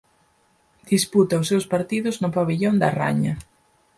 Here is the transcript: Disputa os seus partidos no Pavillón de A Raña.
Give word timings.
Disputa 0.91 1.41
os 1.41 1.49
seus 1.51 1.65
partidos 1.73 2.15
no 2.21 2.29
Pavillón 2.37 2.75
de 2.81 2.85
A 2.89 2.91
Raña. 2.99 3.33